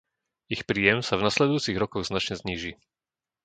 [0.55, 2.71] Ich príjem sa v nasledujúcich rokoch značne zníži.